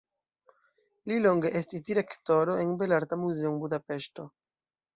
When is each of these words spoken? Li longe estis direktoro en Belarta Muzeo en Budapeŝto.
Li 1.11 1.17
longe 1.25 1.51
estis 1.59 1.85
direktoro 1.91 2.57
en 2.65 2.73
Belarta 2.81 3.21
Muzeo 3.27 3.53
en 3.53 3.63
Budapeŝto. 3.67 4.31